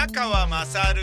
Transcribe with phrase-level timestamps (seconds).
[0.00, 1.02] 宮川まさる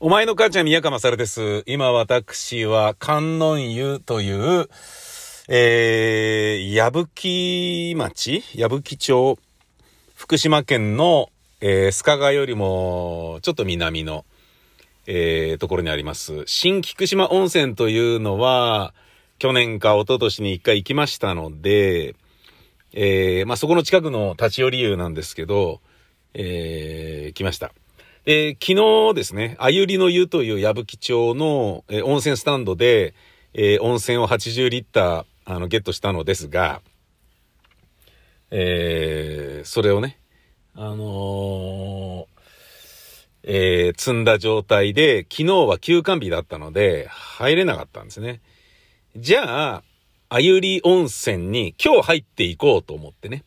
[0.00, 1.62] お前の母ちゃん宮川まさるです。
[1.66, 4.32] 今私は観音湯とい
[4.62, 4.70] う、
[5.50, 9.38] えー、矢吹町矢吹町
[10.14, 11.28] 福島県の、
[11.60, 14.24] えー、須賀川よりもちょっと南の、
[15.06, 16.44] えー、ところにあります。
[16.46, 18.94] 新菊島温泉というのは、
[19.38, 22.14] 去年か一昨年に一回行きましたので、
[22.96, 25.80] えー、まあ、そこの近くの立ち寄り湯なんですけど、
[26.32, 27.72] えー、来ました。
[28.24, 28.74] で、昨
[29.10, 33.14] 日ですね、あゆりの湯という矢吹町の、えー温泉スタンドで、
[33.52, 36.82] えー温泉を80リッター、あの、ゲットしたのですが、
[38.52, 40.20] えーそれをね、
[40.76, 42.26] あのー
[43.42, 48.40] えー積んだ状態で、昨日は休館日だったので、入れなかったんですね。
[49.16, 49.82] じゃあ、
[50.34, 53.44] あゆり温泉に今日入っていこうと思ってね。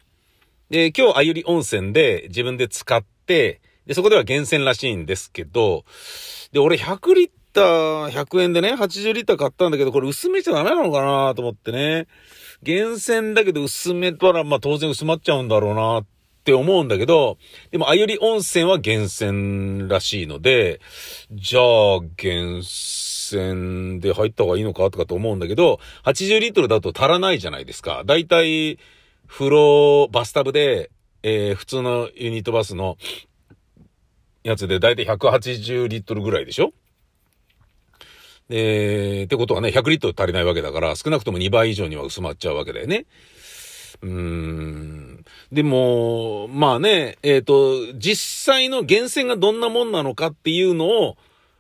[0.70, 5.84] で、今日あゆり温泉で自分で使って、で、そこでは源泉らしいんですけど、
[6.54, 12.08] で、俺100リッター、100円でね、80リッター買ったんだけど、これ薄めちゃダメなのかなと思ってね。
[12.64, 16.06] 源泉だけど薄めたら、まあ当然薄まっちゃうんだろうなっ
[16.46, 17.38] て思うんだけど、
[17.72, 20.80] でも、あゆり温泉は源泉らしいので、
[21.34, 28.04] じゃあ、源泉で入った方がいいのかとかと思うんだけど、80リットルだと足らないじゃないですか。
[28.06, 28.78] だいたい、
[29.28, 30.92] 風呂、バスタブで、
[31.24, 32.98] えー普通のユニットバスの
[34.44, 36.72] やつでだいたい180リットルぐらいでしょ
[38.50, 43.06] で、ってことはね、100リットル足りないわけだから、少なくとも2倍以上には薄まっちゃうわけだよね。
[44.02, 45.26] うーん。
[45.52, 51.18] でも、まあね、えっ、と、実際の源泉がどんなもんなのかっていうのを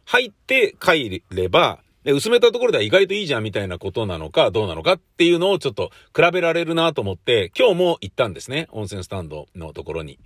[0.07, 8.69] 入って帰れば、で薄めたところでは意外といいじゃんみたいなことなのかどうなのかっていうのをちょっと比べられるなと思って、今日も行ったんですね。
[8.71, 10.17] 温泉スタンドのところに。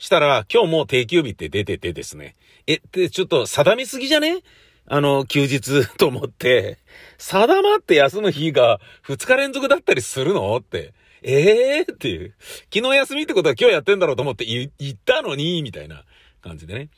[0.00, 2.34] したら、今日も定休日って出ててですね。
[2.66, 4.42] え、ってちょっと定めすぎじゃね？
[4.86, 6.78] あの、休日と思って、
[7.18, 10.56] 定まって休む日が2日連続だったりするの？
[10.56, 10.94] って。
[11.22, 12.34] ええー、っていう。
[12.74, 16.02] 昨日休みってことは今日やってんだろうと思って言言ったのに、みたいな
[16.42, 16.88] 感じでね。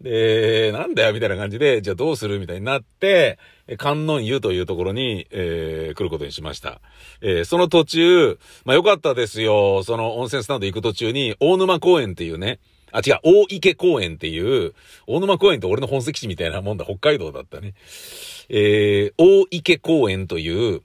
[0.00, 2.38] で、なんだよ、みたいな感じで、じゃあどうする？
[2.38, 3.38] みたいになって、
[3.78, 6.82] 観音湯というところに、えー来ることにしました。
[7.22, 9.82] えーその途中、まあよかったですよ。
[9.84, 12.58] その温泉スタンド行く途中に、大沼公園っていうね、
[12.92, 14.74] あ、違う、大池公園っていう、
[15.06, 17.72] 大沼公園って俺の本籍地みたいなもんだ、北海道だったね。
[18.50, 20.82] えー大池公園という、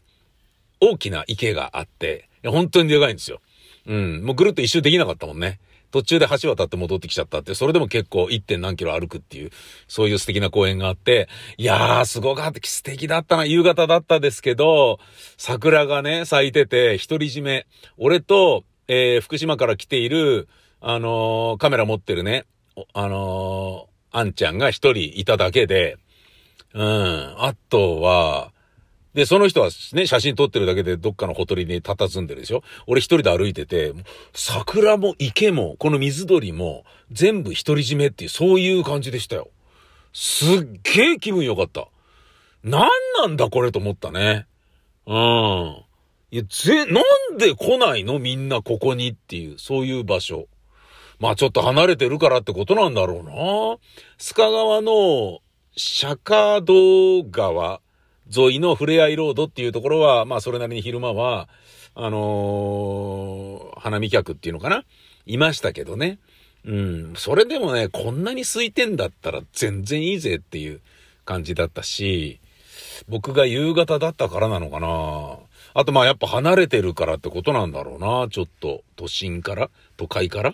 [0.80, 3.42] 大きな池があって、本当にでかいんですよ。
[3.88, 4.24] うん。
[4.24, 5.60] もうぐるっと一周できなかったもんね。
[5.91, 8.41] 途中で橋渡って戻ってきちゃったって、それでも結構 1.
[8.41, 9.52] 点何キロ歩くっていう、
[9.88, 15.00] そういう素敵な公園があって、いやー、すごかった、素敵だったな、夕方だったですけど、
[15.38, 17.68] 桜がね、咲いてて、独り占め。
[17.97, 20.47] 俺と、えー福島から来ている、
[20.80, 22.46] あのーカメラ持ってるね、
[22.94, 25.97] あのーあんちゃんが一人いただけで、
[26.74, 27.35] うん。
[27.38, 28.50] あとは、
[29.14, 32.64] で、その人はね、写真撮ってるだけでどっかのほとりに佇んでるでしょ？
[32.88, 33.94] 俺一人で歩いてて、
[34.34, 39.50] 桜も池も、この水鳥も、全部独り占めっていう、そういう感じでしたよ。
[40.14, 41.88] すっげえ気分良かった。
[42.64, 44.48] なんなんだこれと思ったね。
[45.06, 45.84] うん。
[46.32, 47.02] いや、ぜ、な
[47.34, 48.18] んで来ないの？
[48.20, 50.48] みんなここにっていう、そういう場所。
[51.20, 53.32] まあちょっと離れてるからってことなんだろうな。
[54.18, 55.40] 須賀川の
[55.76, 57.82] 釈道川
[58.36, 61.50] 沿いのふれあいロードっていうところは、まあそれなりに昼間は、
[61.96, 64.84] あのー花見客っていうのかな？
[65.25, 66.19] いましたけどね。
[66.66, 67.14] うん。
[67.16, 70.81] それでもね、こんなに空いてんだったら全然いいぜっていう
[71.25, 72.40] 感じだったし、
[73.09, 75.38] 僕が夕方だったからなのかな。
[75.74, 78.28] あとまあやっぱ離れてるからってことなんだろうな。
[78.30, 80.53] ちょっと都心から都会から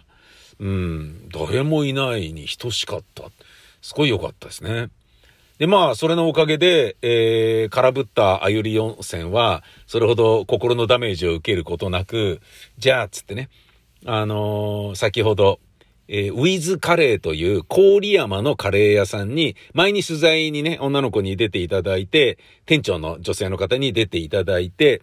[0.60, 1.30] うん。
[1.30, 3.24] 誰もいないに等しかった。
[3.82, 4.88] すごい良かったですね。
[5.58, 12.42] で、まあ、それのおかげで、えー、空振ったあゆり温泉は、それほど心のダメージを受けることなく、
[12.78, 13.50] じゃあ、つってね、
[14.06, 15.60] あのー先ほど、
[16.08, 22.38] えーウィズカレーという郡山のカレー屋さんに、前に取材にね、女の子に出ていただいて、
[22.68, 25.02] 店長の女性の方に出ていただいて、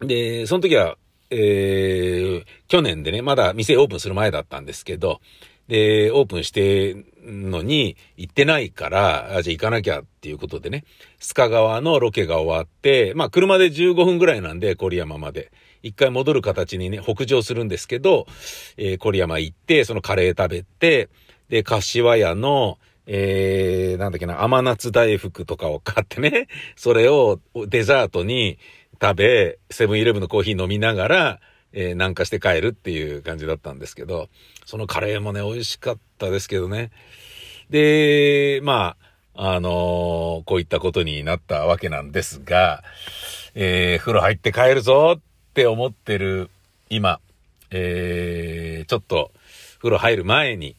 [0.00, 0.96] で、その時は、
[1.30, 5.20] えー、去年でね、まだ店オープンする前だったんですけど、
[5.68, 10.84] で、オープンしてんのに行ってないから、あじゃあ行かなきゃっていうことでね、
[11.20, 15.52] 須賀川のロケが終わって、まあ車で15分ぐらいなんで、郡山まで。
[15.82, 18.26] 一回戻る形にね、北上するんですけど、
[18.76, 21.08] えー、郡山行って、そのカレー食べて、
[21.48, 28.58] で、柏屋の、えー、なんだっけな、甘夏大福とかを買ってね、それをデザートに
[29.00, 31.40] 食べ、セブンイレブンのコーヒー飲みながら、
[31.72, 34.28] えー、南下して帰るっていう感じだったんですけど、
[34.64, 36.90] そのカレーもね、美味しかったですけどね。
[37.70, 38.96] で、ま
[39.34, 39.72] あ、あのー、
[40.44, 42.82] こういったことになったわけなんですが、
[43.54, 45.20] えー、風呂入って帰るぞっ
[45.54, 46.50] て思ってる
[46.90, 47.20] 今、
[47.70, 49.30] えー、ちょっと
[49.78, 50.74] 風呂入る前に、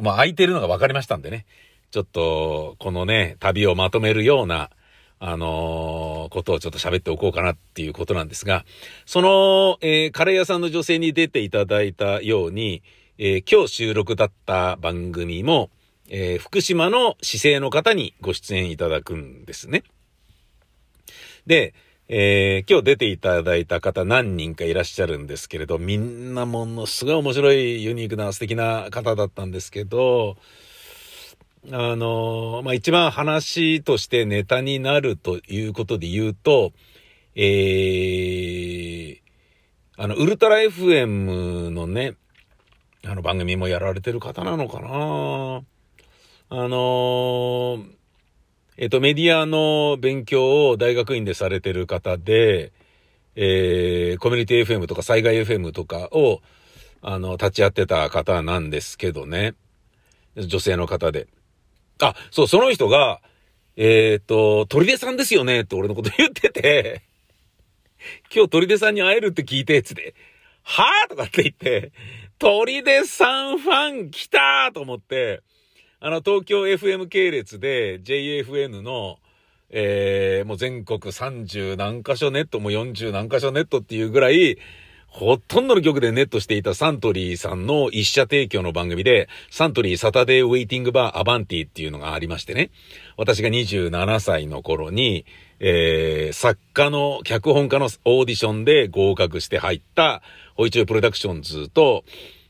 [0.00, 1.44] まあ空いてるのが分かりましたんでね、
[1.90, 4.70] ちょっとこのね、旅をまとめるような、
[5.20, 8.64] あのー、ことをちょっと喋っておこうかなっていうことなんですが、
[9.04, 12.82] その、えー、カレー屋さんの女性に出ていただいたように、
[13.18, 15.70] えー、今日収録だった番組も、
[16.08, 19.82] えー、福島の姿勢の方にご出演いただくんですね。
[21.46, 21.74] で、
[22.08, 30.36] えー、今日出ていただいた方何人かいらっしゃるんですけれど、みんなものすごい面白いユニークな素敵な方だったんですけど、
[31.72, 36.72] あの、まあ、一番話としてネタになるということで言うと、
[37.34, 39.20] えー、
[39.96, 42.14] あの、ウルトラ FM のね、
[43.04, 45.62] あの番組もやられてる方なのかな
[46.50, 47.84] あの
[48.76, 52.72] えっと、メディアの勉強を大学院でされてる方で、
[53.34, 56.40] えー、コミュニティ FM とか災害 FM とかを、
[57.02, 59.54] あの、立ち会ってた方なんですけどね。
[60.36, 61.26] 女性の方で。
[62.00, 63.20] あ、そう、その人が、
[63.76, 67.02] えっ、と、鳥出さんですよねって俺のこと言ってて、
[68.34, 70.14] 今日鳥出さんに会えるって聞いて、つって、
[70.62, 71.92] はぁとかって言って、
[72.38, 75.42] 鳥出さんファン来たと思って、
[76.00, 79.18] あの、東京 FM 系列で JFN の、
[79.70, 84.58] えー、もう全国30何箇所ネット、もう40何箇所ネットっていうぐらい、
[85.08, 92.70] ほとんどの曲でネットしていたサントリーさんの一社提供の番組で、サントリーサタデーウェイティングバーアバンティっていうのがありましてね。
[93.16, 95.24] 私が27歳の頃に、
[95.60, 100.22] えー、作家の、脚本家のオーディションで合格して入った、
[100.54, 102.04] ホイチョイプロダクションズと、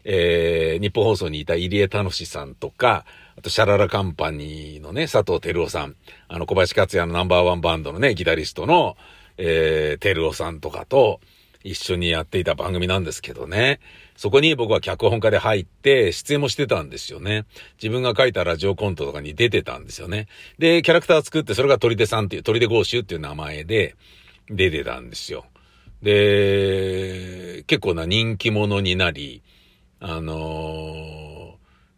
[0.05, 3.05] えー、日本放送にいた入江楽さんとか、
[3.37, 5.95] あと、シャララカンパニーのね、佐藤照夫さん、
[6.27, 8.97] あの、小林克也のナンバーワンバンドのね、ギタリストの、
[9.37, 11.21] えー、照夫さんとかと
[11.71, 13.81] 一緒にやっていた番組なんですけどね。
[14.17, 17.45] そこに僕は脚本家で入って、出演もしてたんですよね。
[17.81, 20.29] 自分が書いたラジオコントとかに出てたんですよね。
[20.59, 23.95] で、キャラクター作って、それが鳥出さんっていう、鳥出ゴーシュっていう名前で
[24.49, 25.47] 出てたんですよ。
[26.03, 29.43] で、結構な人気者になり、
[30.01, 31.38] あのー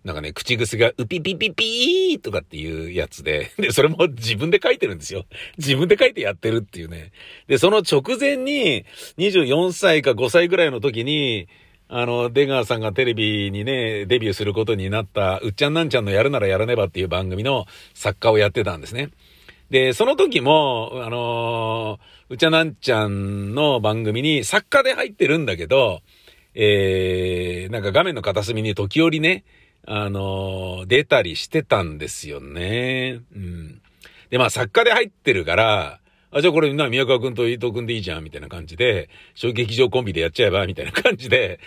[0.04, 5.26] なんかね、口癖が、うぴぴぴぴーとかっていうやつで、 で、それも自分で書いてるんですよ。
[5.58, 7.12] 自分で書いてやってるっていうね。
[7.48, 8.84] で、その直前に、
[9.18, 11.48] 24歳か5歳ぐらいの時に、
[11.88, 19.10] あの、出川さんがテレビにね、デビューすることになった、うっちゃんなんちゃんのやるならやらねばっていう番組の作家をやってたんですね。
[19.70, 26.00] で、その時も、あのー、うちゃなんちゃんの番組に作家で入ってるんだけど、
[26.54, 29.44] えー、なんか画面の片隅に時折ね、
[29.86, 33.20] あの、出たりしてたんですよね。
[33.34, 33.80] うん。
[34.30, 36.00] で、まあ作家で入ってるから、
[36.32, 41.58] あ、じゃあこれな、宮川くんと伊藤くんでいいじゃん、みたいな感じで、小劇場コンビでやっちゃえば、みたいな感じで、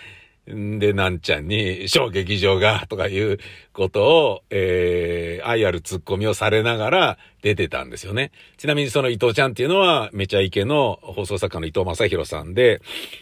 [0.50, 3.38] んで、なんちゃんに、小劇場が、とかいう
[3.72, 8.30] ことを、えー、愛あるツッコミをされながら出てたんですよね。
[8.56, 12.80] ちなみにその伊藤ちゃんっていうのは、めちゃイケの放送作家の伊藤正宏さんで、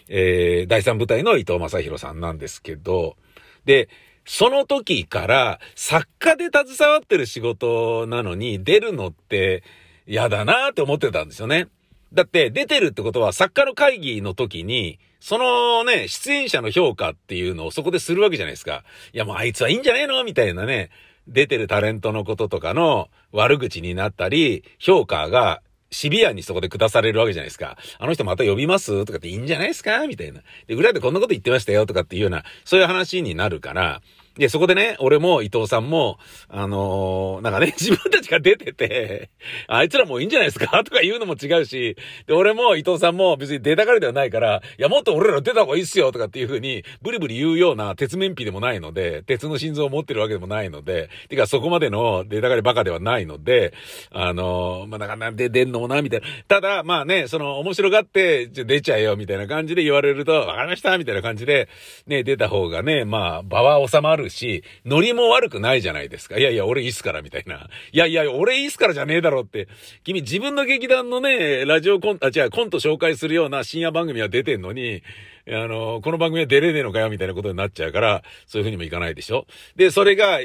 [0.08, 3.16] えー、第三部隊の伊藤正宏さんなんですけど、
[3.64, 3.88] で、
[4.34, 9.62] その時から作家で携わってる仕事なのに出るのって
[10.06, 11.68] 嫌だなって思ってたんですよね。
[12.14, 18.84] だって出てるってことは作家の会議の時に、そのね、出演者の評価っていうのをそこでするわけじゃないですか。
[19.12, 20.88] いやもうあいつはいいんじゃないのみたいなね、
[21.28, 25.60] 出てるタレントのこととかの悪口になったり、評価が
[25.90, 27.76] シビアにそこで下されるわけじゃないですか。
[27.98, 30.40] あの人また呼びますとかっていいんじゃないですかみたいな。
[30.66, 34.00] で、裏でこんなこと言ってましたよとかっていうような、そういう話になるから、
[34.38, 39.30] で、そこでね、俺も伊藤さんも、あのー、なんかね、 自分たちが出てて、
[39.68, 40.66] あいつらもういいんじゃないですか？
[40.84, 41.96] とか言うのも違うし、
[42.26, 53.74] で、俺も伊藤さんも別に出たがりではないから、いや、もっと俺ら出た方がいいっすよとかっていう風に、ブリブリ言うような鉄面皮でもないので、鉄の心臓を持ってるわけでもないので、てかそこまでの出たがりバカではないので、
[54.10, 56.26] あのー、まあ、なんかなんで出んのもな、みたいな。
[56.48, 61.68] ただ、まあね、その、面白がって、じゃ出ちゃえよ、みたいな感じで言われると、わかりましたみたいな感じで、
[62.06, 66.38] ね、出た方がね、まあ、場は収まるるし、ノリも悪くないじゃないですか。
[66.38, 67.68] いやいや、俺いいっすから、みたいな。
[67.92, 69.68] いやいや、俺いいっすからじゃねえだろって。
[70.04, 75.02] 君自分の劇団のね、ラジオコント、あ、違う、コント紹介するような深夜番組は出てんのに、
[75.48, 79.46] あの、この番組は出れねえのかよ、みたいなことになっちゃうから、そういう風にもいかないでしょ。
[79.76, 80.38] で、それが、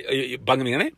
[0.46, 0.94] 番組がね、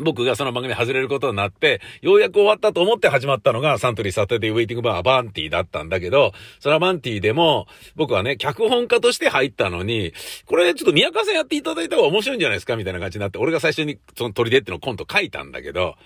[0.00, 7.66] 僕がその番組外れることになって、ようやく終わったと思って始まったのがサントリーサタデーウェイティングバーアバンティだったんだけど、そのアバンティでも
[7.96, 10.12] 僕はね、脚本家として入ったのに、
[10.46, 15.96] これちょっと宮川さんやっていただいた方が面白いんじゃないですかみたいな感じになって、俺が最初にその鳥でってのコント書いたんだけど、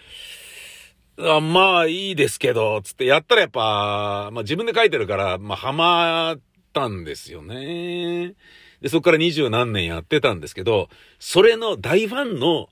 [1.18, 6.38] あまあいいですけど、つってやったらやっぱ、まあ自分で書いてるから、まあハマっ
[6.72, 8.34] たんですよね。
[8.80, 12.68] で、そこから二十何年やってたんですけど、それの大ファンの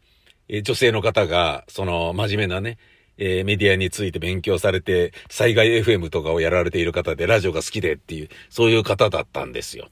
[0.49, 2.79] え女性の方が、その真面目なね、
[3.19, 9.89] えー、メディアについて勉強されて、災害 FM とかをやられている方で、ラジオが好きでっていう、そういう方だったんですよ。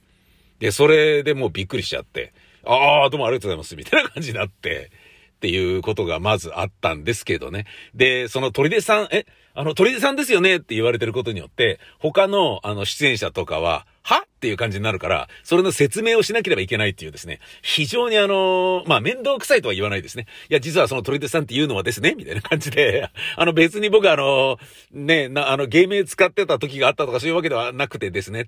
[0.59, 2.33] で、それでもうびっくりしちゃって、
[2.65, 4.91] ああ、どうもありがとうございます、みたいな感じになって、
[5.35, 7.65] っていうことがまずあったんですけどね。
[7.95, 14.23] で、その鳥出さん、え、あの、鳥出さんですよねって言われてることによって、他の、あの、出演者とかは、は？
[14.41, 20.25] っていう感じになるから、それの説明をしなければいけないっていうですね、非常にあの、まあ、面倒くさいとは言わないですね。
[20.49, 24.57] いや、実はその鳥手さんっていうのはですね、 みたいな感じで、あの別に僕あの、
[24.91, 28.47] ね、な、あの、芸名使ってた時があったとかそういうわけではなくてですね、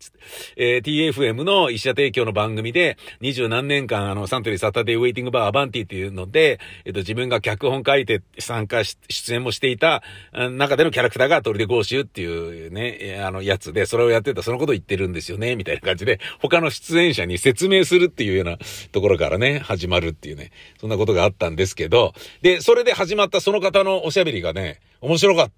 [0.58, 10.02] えー、TFM の医者提供の番組で、二十何年間あの、サントリーサタデーウェイティングバーアバンティっていうので、えっと、自分が脚本書いて参加し、出演もしていた
[10.34, 15.82] 中でのキャラクターが鳥出合衆っていうね、あの、やつで、それをやってた、そのことを言ってるんですよね、みたいな。
[15.84, 18.58] 感じで、他の出演者に説明するっていうような
[18.92, 25.52] ところからね、始まるっていうね、そんなことがあったんですけど、で、それで始まったその方のおしゃべりがね、面白かっ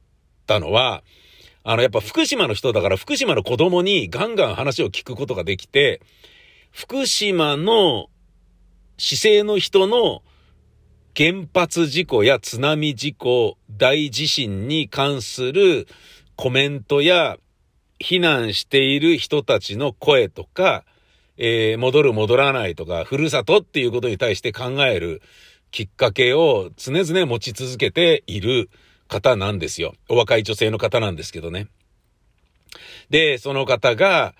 [0.45, 1.03] たのは、
[1.63, 6.01] あの、やっぱ福島の人だから福島の子供にガンガン話を聞くことができて、
[6.71, 8.07] 福島の
[8.97, 10.21] 市政の人の
[11.17, 15.87] 原発事故や津波事故、大地震に関する
[16.35, 17.37] コメントや
[18.05, 20.85] 避難している人たちの声とか、
[21.37, 25.23] えー、戻る戻らないとか、ふるさとっていうことに対して考える
[25.71, 28.69] きっかけを常々持ち続けている
[29.07, 29.95] 方なんですよ。
[30.07, 31.67] お若い女性の方なんですけどね。
[33.09, 34.35] で、その方が、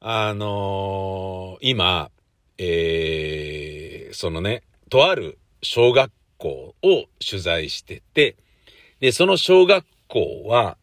[0.00, 2.10] あのー、今、
[2.58, 8.36] えー、そのね、とある小学校を取材してて、
[9.00, 10.76] で、その小学校は、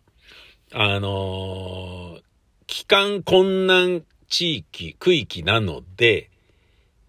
[0.76, 2.22] あのー、
[2.66, 6.32] 帰還困難地域、区域なので、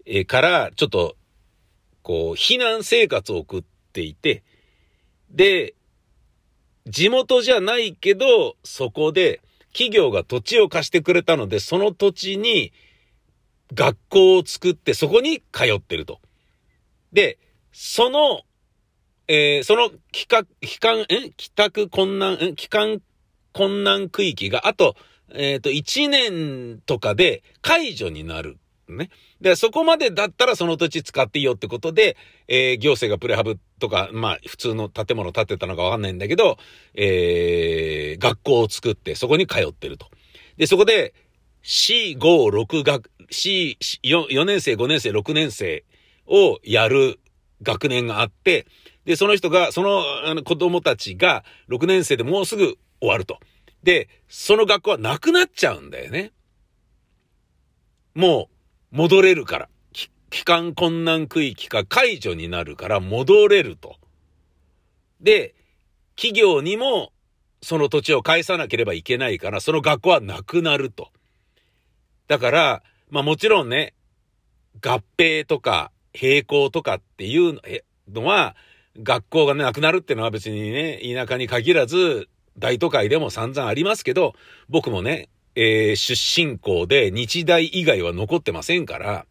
[0.05, 1.15] えー、から、ちょっと、
[2.03, 4.43] こう、避難生活を送っていて、
[5.31, 5.73] で、
[6.85, 9.41] 地元じゃないけど、そこで
[9.73, 12.71] 企業が土地を貸してくれたので、その土地に
[13.73, 16.19] 学校を作ってそこに通ってると。
[17.11, 17.39] で、
[17.71, 18.41] その、
[19.27, 23.01] えー、その帰還、帰還、え帰宅困難、え帰還
[23.55, 24.95] 困難区域が、あと、
[25.33, 28.57] えっ、ー、と、1年とかで解除になる。
[28.89, 29.09] ね。
[29.39, 32.17] で、そこまでだったらその土地使っていいよってことで、
[32.49, 36.57] えー、行政がプレハブとか、まあ、普通の建物建てたのかわかんないんだけど、
[36.95, 40.07] えー、学校を作ってそこに通ってると。
[40.57, 41.13] で、そこで、
[41.63, 45.85] C、5、6学、C、4, 4年生、5年生、6年生
[46.27, 47.19] をやる
[47.63, 48.67] 学年があって、
[49.05, 53.39] で、その人が、そのあの子供たちが6年生でもうすぐ終わると。
[53.83, 56.31] で、その学校はなくなっちゃうんだよね。
[58.13, 58.49] も
[58.91, 59.69] う、戻れるから。
[60.31, 63.95] 帰還困難区域が解除になるから戻れると。
[65.21, 65.55] で、
[66.15, 67.13] 企業にも
[67.61, 71.09] その土地を返さなければいけないから、その学校はなくなると。
[72.27, 73.93] だから、まあもちろんね、
[74.83, 77.59] 合併とか並行とかっていう
[78.09, 78.55] のは、
[78.97, 84.33] 学校が、なくなるっていうのは別にね、田舎に限らず、大都会でも散々ありますけど、
[84.69, 89.25] 僕もね、えー、出身校で日大以外は残ってませんから、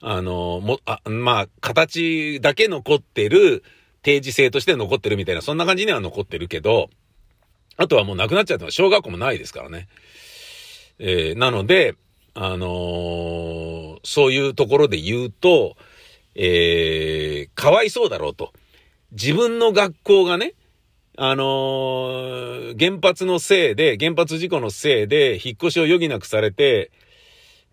[0.00, 3.62] あの、も、あ、まあ、形だけ残ってる、
[4.02, 6.90] 定時制として残ってるみたいな、そんな感じには残ってるけど、
[7.76, 9.88] あとはもうなくなっちゃったのは小学校もないですからね。
[10.98, 11.94] えー、なので、
[12.34, 15.76] あのー、そういうところで言うと、
[16.34, 18.52] えー、かわいそうだろうと。
[19.12, 20.54] 自分の学校がね、
[21.18, 26.90] あのー、原発のせいで、原発事故のせいで、引っ越しを余儀なくされて、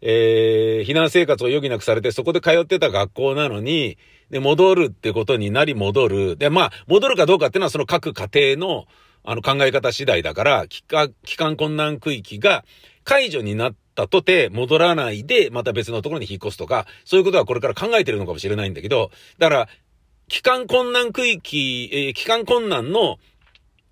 [0.02, 3.98] えー、避難生活を余儀なくされて、そこで通ってた学校なのに、
[4.30, 6.38] で、戻るってことになり戻る。
[6.38, 8.86] で、まあ、戻るかどうかっていうのはその各家庭の、
[9.24, 12.66] あの考え方次第だから、帰還、帰還困難区域が
[13.04, 19.70] 解除になったとて戻らないで、また別のところに引っ越すとか、そういうことはこれから考えてるのかもしれないんだけど、だから、
[20.30, 23.18] 帰還困難区域、えー、帰還困難の、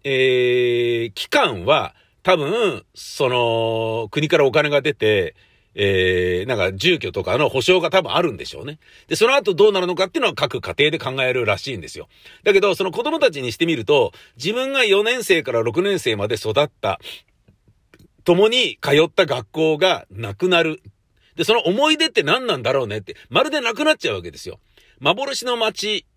[0.04, 5.36] えー、期間は、多分、その、国からお金が出て、
[5.74, 8.80] えー、なんか住居とかの保証が多分あるんでしょうね。
[9.08, 12.08] で、その後どうなるのかっていうのは各家庭で考えるらしいんですよ。
[12.44, 17.00] だけど、その子供たちにしてみると、自分が4年生から6年生まで育った、
[18.24, 20.82] 共に通った学校がなくなる。
[21.36, 24.60] で、その思い出って何なんだろうねって、まるでなくなっちゃうわけですよ。
[25.00, 26.08] 幻の街、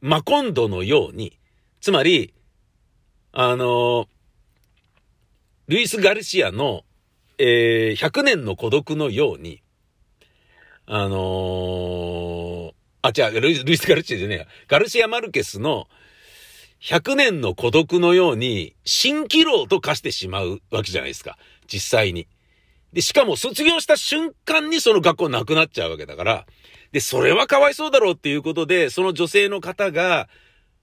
[0.00, 1.38] マコンドのように、
[1.80, 2.34] つまり、
[3.32, 4.06] あの
[5.66, 6.84] ルイス・ガルシアの
[7.38, 9.62] えー、100年の孤独のように、
[10.86, 14.46] あのー、あ、違う、ルイス・ガルシアじゃねえや。
[14.66, 15.86] ガルシア・マルケスの
[16.82, 21.38] 100年の孤独のように、蜃気楼と化してしまうわけじゃないですか。
[21.72, 22.26] 実際に。
[22.92, 26.46] で、しかも卒業した瞬間にその学校なくなっちゃうわけだから、
[26.92, 30.28] で、それはかわいそうだろうっていうことで、その女性の方が、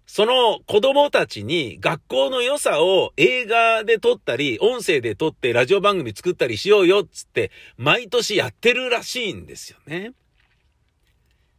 [0.07, 10.13] その子供たちに学校の良さを映画で撮ったり、音声で撮ってラジオ番組作ったりしようよっつって、毎年やってるらしいんですよね。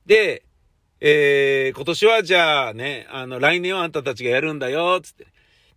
[0.06, 0.44] で、
[1.00, 5.26] えー、今年はじゃあね、あの、来年はあんたたちがやるんだよ、つって。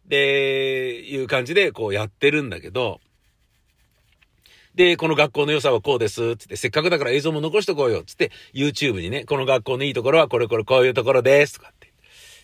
[0.06, 3.02] で、いう感じでこうやってるんだけど、
[4.80, 11.92] で、この学校の良さはこうです、つって、せっかくだから映像も残しとこうよ、つって、YouTube にね、この学校のいいところはこれこれこういうところです、とかって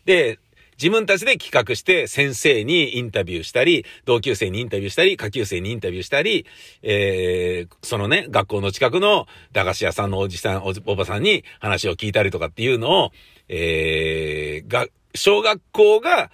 [0.04, 0.38] で、
[0.78, 6.46] 自分たちで企画して先生にインタビューしたり、同級生にインタビューしたり、下級生にインタビューしたり、
[6.82, 13.12] えー、そのね、学校の近くの駄菓子屋さんのおじさん、おばさんに話を聞いたりとかっていうのを、
[13.48, 16.32] えー、が、小学校が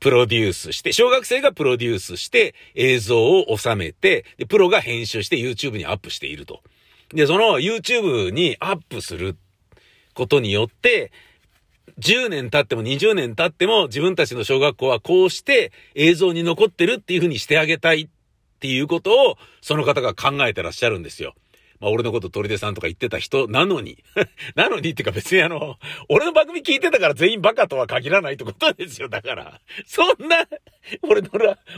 [0.00, 6.62] プロデュースして、小学生がプロデュースして映像を収めて、で、プロが編集して YouTube にアップしていると。
[7.10, 9.36] で、その YouTube にアップする
[10.14, 11.12] ことによって、
[11.98, 18.08] 10年経っても20年経っても自分たちの小学校はこうして映像に残ってるっていうふうにしてあげたいっ
[18.60, 21.34] ていうことをその方が考えてらっしゃるんですよ。
[21.80, 23.98] まあ俺のこと鳥出さんとか言ってた人なのに
[24.54, 25.76] なのにってか別にあの、
[26.08, 29.08] 俺の番組聞いてたから全員バカとは限らないってことですよ。
[29.08, 30.46] だから、そんな、
[31.02, 31.30] 俺の、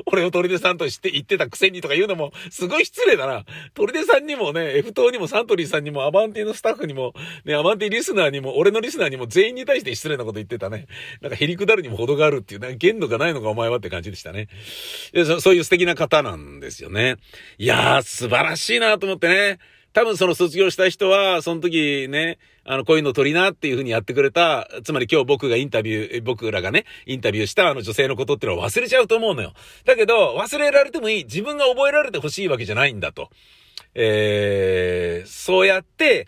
[0.06, 3.44] 俺を鳥出さんとして言ってたくせにとか言うのもすごい失礼だな。
[3.74, 10.86] 鳥出さんにもね、F 党にもサントリーさんにもアバンティのスタッフにも、ね、アバンティリスナーにも、俺のリスナーにも全員に対して失礼なこと言ってたね。
[11.20, 14.48] なんかヘリクダルにも程があるっていうね、限度がないのかお前はって感じでしたね。
[15.12, 17.16] でそそういう素敵な方なんですよね。
[17.58, 19.58] いやー、素晴らしいなと思ってね。
[19.92, 29.52] 多分その卒業した人は、その時ね、あの、こういうの取りなっていう風にやってくれた、つまり今日僕がインタビュー、僕らがね、インタビューしたあの女性のことってのは忘れちゃうと思うのよ。
[29.84, 31.24] だけど、忘れられてもいい。
[31.24, 33.28] 自分が覚えられてほしいわけじゃないんだと。
[33.94, 36.26] えー、そうやって、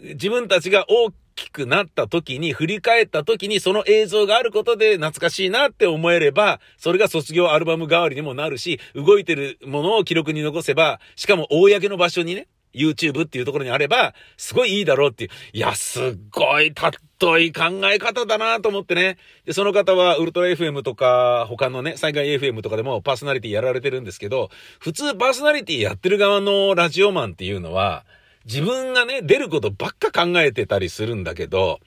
[0.00, 15.30] 自分たちが大きくなった時に、振り返った時にその映像があることで懐かしいなって思えれば、それが卒業アルバム代わりにもなるし、動いてるものを記録に残せば、しかも公の場所にね、YouTube っていうところにあれば、すごいいいだろうっていう。
[15.52, 19.18] いや、すっごいたっとい考え方だなと思ってね。
[19.44, 28.04] で、その方はウルトラ FM とか、他のね、災害 FM とかでもパーソナリティやられてるんですけど、普通パーソナリティやってる側のラジオマンっていうのは、
[28.46, 31.80] 自分がね、出ることばっか考えてたりするんだけど、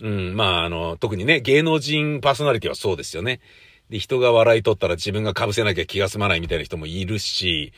[0.00, 3.40] うん、まあ、あの、特にね、芸能人パーソナリティはそうですよね。
[3.90, 7.72] で、人が笑い取ったら自分が被せなきゃ気が済まないみたいな人もいるし、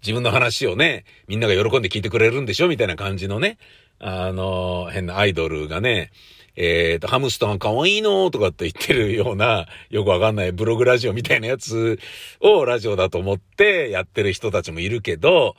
[0.00, 3.58] 自分の話をね、みんなが喜んで聞いてくれるんでしょみたいな感じのね、
[3.98, 6.10] あの、変なアイドルがね、
[6.56, 11.98] えっ、ー、と、ハムスター可愛いのとかって言ってるような、よくわかんないブログラジオみたいなやつ
[12.40, 15.56] をラジオだと思ってやってる人たちもいるけど、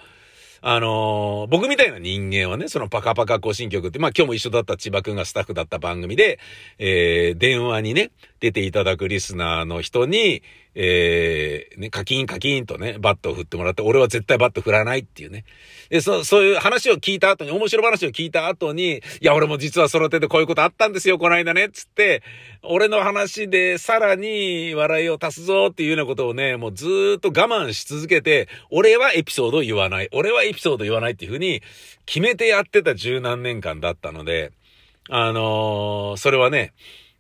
[0.66, 6.40] あのー、僕みたいな人間はね、そのパカパカ更新曲って、まあ今日も一緒だった千葉くんがスタッフだった番組で、
[6.80, 10.42] えー、電話にね、出ていただくリスナーの人に、
[10.76, 15.46] えー、ね、カキンカキンとね、バットを振ってもらって、俺は絶対バット振らないっていうね。
[15.90, 22.24] で、そ、そういう話を聞いた後に、面白話を聞いた後に、いや、俺も実はその手でこういうことあったんですよ、この間ね、つって、
[22.64, 31.62] 俺の話でさらに笑いを足すぞっていうようなことをね、もうずっと我慢し続けて、俺はエピソードを言わない、俺はエピソード言わないっていうふうに
[32.08, 34.52] 決めてやってた十何年間だったので、
[35.10, 36.74] あのー、それはね、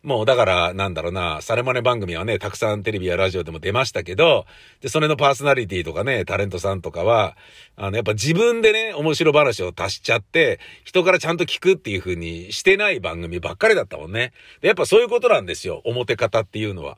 [0.04, 4.46] もうだから、なんだろうな、サレマネ番組はね、たくさんテレビやラジオでも出ましたけど、
[4.82, 7.38] で、それのパーソナリティとかね、タレントさんとかは、
[7.78, 14.34] あの、やっぱ自分でね、面白話を足しちゃって、人からちゃんと聞くっていう風にしてない番組ばっかりだったもんね。
[14.60, 16.98] で、やっぱそういうことなんですよ、表方っていうのは。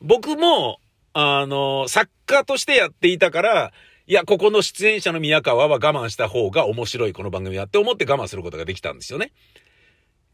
[0.00, 0.78] 僕も、
[1.12, 3.72] あの、作家としてやっていたから、
[4.06, 9.32] いや、ここの出演者の宮川は我慢した方が面白いこの番組はって思って我慢することができたんですよね。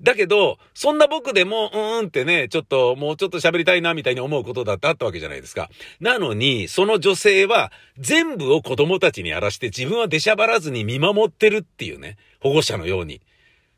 [0.02, 5.68] だけど、そんな僕でも、うーんってね、ちょっと、もうちょっと喋りたいな、みたいに思うことだってあったわけじゃないですか。
[6.00, 13.20] なのに、その女性は、全部を子供たちにやらして、自分は出しゃばらずに見守ってるっていうね、保護者のように。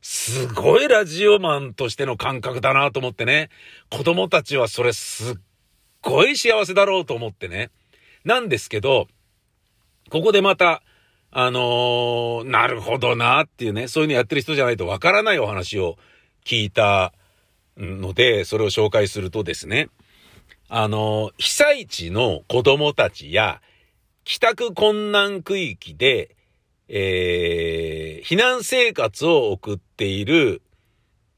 [0.01, 3.51] すごいラジオマンとしての感覚だなと思ってね。
[3.91, 5.37] 子供たちはそれすっ
[6.03, 7.71] ごい幸せだろうと思ってね。
[8.25, 9.07] なんですけど、
[10.11, 10.83] ここでまた、
[11.31, 15.97] あのー、なるほどなっていうね、そういうのやってる人じゃないとわからないお話を
[16.45, 17.13] 聞いた
[17.77, 19.89] ので、それを紹介するとですね、
[20.69, 23.61] あの、被災地の子供たちや、
[24.25, 26.37] 帰宅困難区域で、
[26.89, 30.63] えー、避難生活を送っている、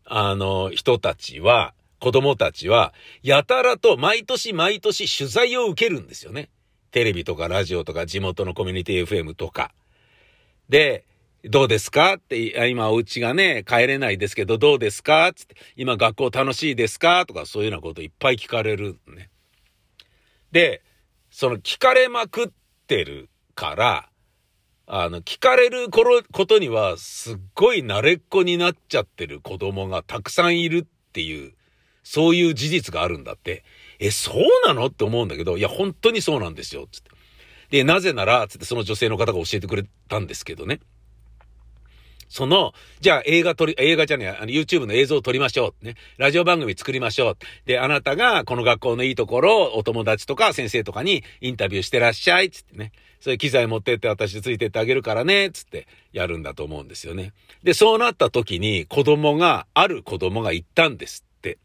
[0.05, 6.51] あの、人たちは、子供たちは、やたらと毎年毎年取材を受けるんですよね。
[6.91, 9.73] テレビとかラジオとか地元のコミュニティ FM とか。
[10.69, 11.05] で、
[11.47, 12.15] どうですか？
[12.15, 15.31] って、今お家がね、帰れないですけど、どうですか？
[15.35, 17.27] つって、今学校楽しいですか？
[17.27, 19.31] とか、そういうようなこといっぱい聞かれるね。
[20.53, 20.83] で、
[21.31, 22.49] その聞かれまくっ
[22.87, 24.09] てるから、
[24.87, 31.53] あの、聞かれることには、すっごい慣れっこになっちゃってる子供がたくさんいるっていう、
[32.03, 33.65] そういう事実があるんだって。
[33.99, 34.87] え、そうなの？
[34.87, 36.87] って思うんだけど、いや、本当にそうなんですよ。
[36.91, 37.11] つって。
[37.71, 40.81] で、なぜなら、つってその女性の方が教えてくれたんですけどね。
[42.35, 45.85] その、じゃあ映画撮り、映画じゃねえ、あの YouTube の映像を撮りましょう。
[45.85, 45.95] ね。
[46.19, 47.37] ラジオ番組作りましょう。
[47.65, 52.51] で、あなたがこの学校のいいところをお友達とか先生とかにインタビューしてらっしゃい。
[52.51, 52.91] つってね。
[53.21, 55.53] そういう機材持ってって私ついてってあげるからね。
[55.53, 57.35] つってやるんだと思うんですよね。
[57.63, 61.59] で、そうなった時に子供が、ある子供が言ったんですって。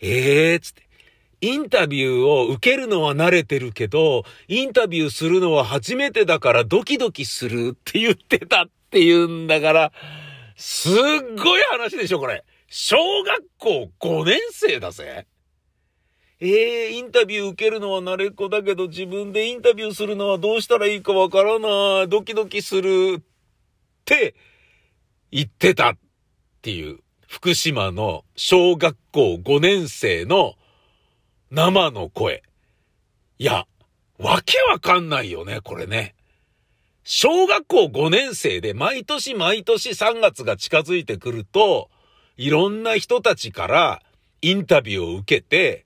[0.00, 0.84] ええー、つって。
[1.42, 9.92] インタビューを受けるのは慣れてるけど、インタビューするのは初めてだからドキドキするって言ってたっって言うんだから、
[10.54, 10.92] すっ
[11.36, 12.44] ごい話でしょ、これ。
[12.68, 15.26] 小学校5年生だぜ。
[16.38, 22.08] ええー、インタビュー受けるのは慣れっこだけど、自分でインタビューするのはどうしたらいいかわからない。
[22.08, 23.16] ドキドキする。
[23.18, 23.22] っ
[24.04, 24.36] て
[25.32, 25.98] 言ってたっ
[26.62, 30.54] ていう、福島の小学校5年生の
[31.50, 32.44] 生の声。
[33.40, 33.66] いや、
[34.18, 36.14] わけわかんないよね、これね。
[37.04, 41.90] 小学校5年生で毎年毎年3月が近づいてくると、
[42.38, 44.02] いろんな人たちから
[44.40, 45.84] インタビューを受けて、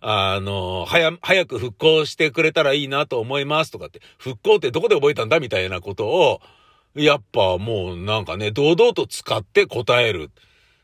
[0.00, 6.40] あの、早、早く復興してくれたらいいなと思いますとかって、復興ってどこで覚えたんだみたいなことを、
[6.94, 10.30] やっぱもうなんかね、堂々と使って答える。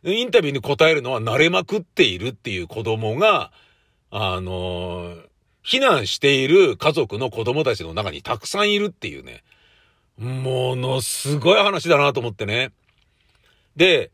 [0.03, 3.53] インタビューに答えるのは慣れまくっているっていう子供が、
[4.11, 5.30] あのー、
[5.65, 9.43] 避難している家族の子供たちの中にたくさんいるっていうね、
[10.19, 12.73] ものすごい話だなと思ってね。
[13.77, 14.11] で、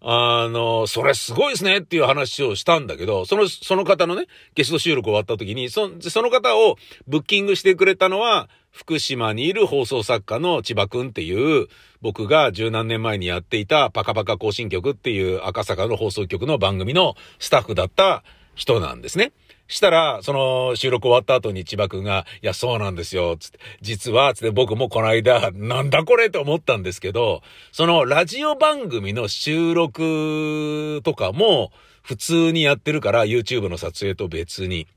[0.00, 6.76] あの、それすごいですねっていう話をしたんだけど、その、その方のね、ゲスト収録終わった時に、そその方を
[7.08, 11.66] ブッキングしてくれたのは、福島にいる放送作家の千葉くんっていう、
[12.00, 18.22] 僕が十何年前にやっていたパカパカ更新曲っていう赤坂の放送局の番組のスタッフだった
[18.54, 19.32] 人なんですね。
[19.68, 31.70] したら、その収録終わった後に千葉くんが、いや、そうなんですよ、つって、実は、つって僕もこの間、なんだこれと思ったんですけど、そのラジオ番組の収録とかも、
[32.02, 34.88] 普通にやってるから、YouTube の撮影と別に。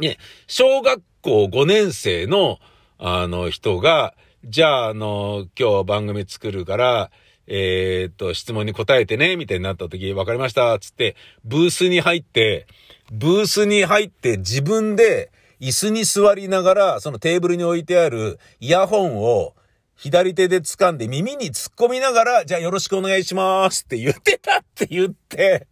[0.00, 0.18] ね、
[0.48, 2.58] 小学校5年生の、
[2.98, 7.10] あの人が、じゃあ、あの、今日番組作るから、
[7.46, 12.66] えー、っと、質問に答えてね、みたいになった時、わかりました、つって、ブースに入って、
[13.12, 19.54] ブースに入って自分で椅子に座りながら、そのテーブルに置いてあるイヤホンを
[19.96, 25.66] 左手で掴んで耳に突っ込みながら、じゃあよろしくお願いしますって言ってたって言って、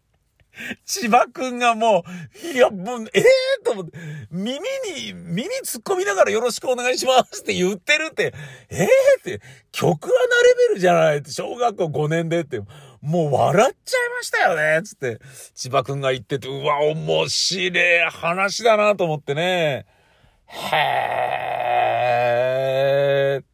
[0.86, 2.04] 千葉くんがも
[2.44, 3.98] う、いや、もう、ええー、と思って、
[4.30, 8.32] 耳に、耳突っ込みながらよろしくお願いしますって言ってるって、
[8.70, 8.86] ええー、
[9.20, 9.40] って、
[9.72, 12.60] 曲はなレベルじゃないって、小学校5年でって、
[13.04, 15.20] もう笑っちゃいましたよねつって、
[15.54, 19.84] 千葉くんが言ってて、うわ、面白い話だなと思ってね。
[20.46, 23.44] へー。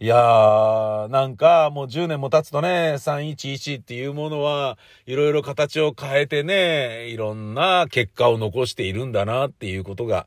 [0.00, 10.26] いやー、なんかもう10年も経つとね、311っていうものは、いろいろ形を変えてね、いろんな結果を残しているんだなっていうことが、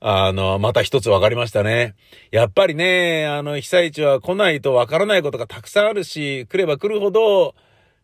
[0.00, 1.94] あの、また一つ分かりましたね。
[2.30, 7.54] やっぱりね、あの、被災地は来ないと分からないことがたくさんあるし、来れば来るほど、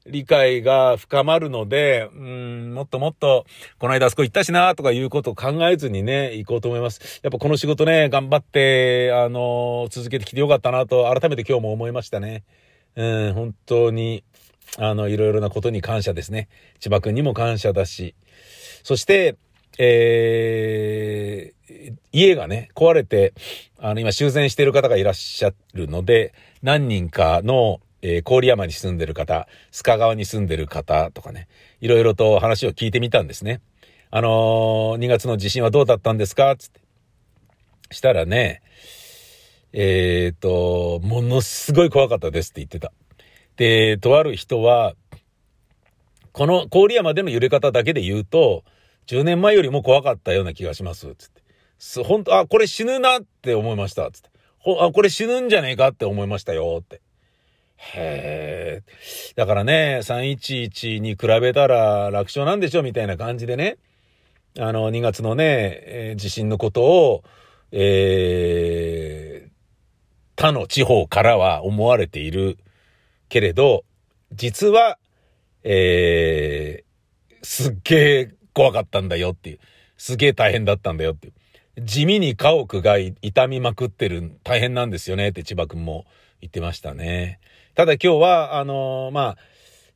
[0.06, 3.44] 理解が深まるので、うん、もっともっと、
[3.78, 7.20] この間あそこ行ったしな、とかいうことを考えずにね、行こうと思います。
[7.22, 12.44] やっぱこの仕事ね、頑張って、あの、続けてきてよかったなと、改めて今日も思いましたね。
[12.94, 14.22] うん、本当に、
[14.78, 16.48] あの、いろいろなことに感謝ですね。
[16.78, 18.14] 千葉くんにも感謝だし。
[18.82, 19.36] そして、
[19.78, 23.34] えー、家がね、壊れて、
[23.78, 31.48] あの、今修繕している方がいらっしゃるので、何人かの、えー、郡山に住んでる方、須賀川に住んでる方とかね、
[31.80, 33.60] いろいろと話を聞いてみたんですね。
[34.10, 36.54] あのー、2月の地震はどうだったんですか？
[36.56, 36.80] つって。
[37.90, 38.62] したらね、
[39.72, 42.92] えっ、ー、と、ものすごい怖かったですって言ってた。
[43.56, 44.94] で、とある人は、
[46.32, 48.64] この郡山での揺れ方だけで言うと、
[49.06, 51.14] 10年前よりも怖かったような気がします。
[51.16, 51.42] つって。
[51.78, 54.10] す、本当あ、これ死ぬなって思いました。
[54.10, 54.30] つって。
[54.58, 56.78] ほ、あ、これ死ぬんじゃねえかって思いましたよ。
[56.80, 57.00] って。
[57.76, 59.32] へえ。
[59.36, 63.78] だからね、311に比べたら楽勝なんでしょみたいな感じでね。
[64.58, 67.24] あの、2月のね、地震のことを、
[67.72, 69.50] えー、
[70.36, 72.58] 他の地方からは思われている
[73.28, 73.84] けれど、
[74.32, 74.98] 実は、
[75.62, 79.58] えー、すっげえ怖かったんだよっていう。
[79.98, 81.34] すげえ大変だったんだよっていう。
[81.82, 86.06] 地味に家屋が痛みまくってる、大変なんですよねって千葉くんも
[86.40, 87.38] 言ってましたね。
[87.74, 89.36] ただ今日は、あのー、ま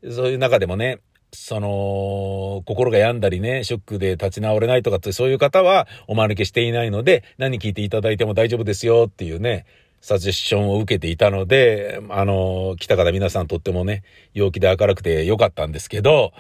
[0.04, 0.98] あ、そういう中でもね、
[1.32, 9.64] その、心が病んだりね、ショックで立ち直れないとかって、そういう方はお招きしていないので、何聞いていただいても大丈夫ですよっていうね、
[10.02, 14.02] サジェッションを受けていたので、あの、来た方皆さんとってもね、
[14.34, 16.34] 陽気で明るくてよかったんですけど、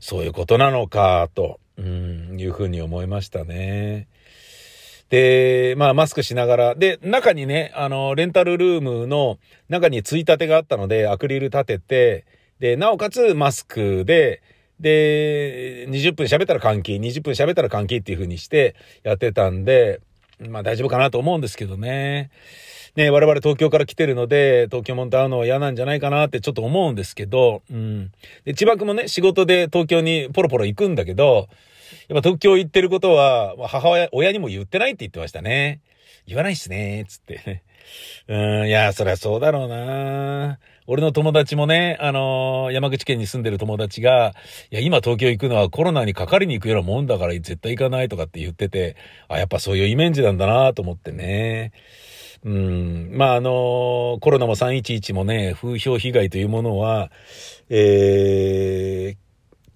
[0.00, 4.08] そういうことなのか、と、うん、いうふうに思いましたね。
[5.10, 12.24] で、まあ、マスクしながら、で、中にね、あの、レンタルルームの中についたてがあったので、アクリル立てて、
[12.60, 14.42] で、なおかつマスクで、
[14.80, 20.00] で、20分喋ったら換気、20分喋ったら換気っていう風にしてやってたんで、
[20.48, 22.30] まあ大丈夫かなと思うんですけどね。
[22.98, 28.10] ね、我々東京から来てるので、東京もんと会うのは嫌なんじゃないかなってちょっと思うんですけど、うん。
[28.44, 31.48] で、千葉君もね、仕事で東京にポロポロ行くんだけど、
[32.08, 35.80] やっぱ東京行ってることは、母親、親にも言ってないって言ってましたね。
[36.26, 37.62] 言わないっすね、つって。
[38.26, 40.58] うん、いや、そりゃそうだろうな
[40.88, 44.34] 俺の友達もね、あのー、山口県に住んでる友達が、
[44.72, 48.96] いや、今東京行くのはコロナにかかりに行くようなもんだから絶対行かないとかって言ってて、
[49.28, 51.70] あ、やっぱそういうイメージなんだなと思ってね。
[52.44, 53.10] うん。
[53.12, 57.10] まあ、あの、コロナも311もね、風評被害というものは、
[57.68, 59.16] えー、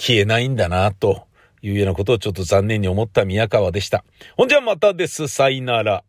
[0.01, 1.27] 消えないんだな、と
[1.63, 4.05] いうようなことをちょっと残念に思った宮川でした。
[4.37, 5.29] ほんじゃまたです。
[5.29, 6.05] さいなら。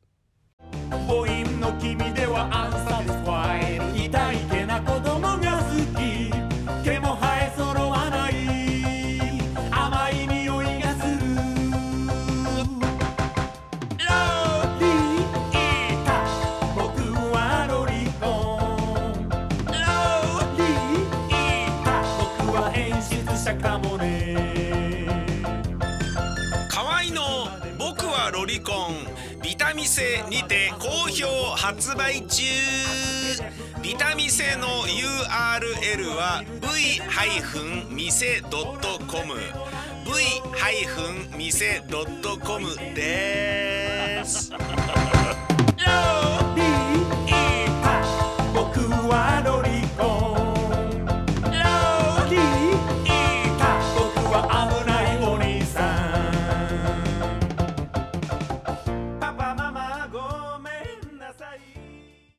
[31.74, 32.44] 発売中
[33.82, 38.14] ビタミセの URL は v-mise.com
[41.40, 43.73] v-mise.com です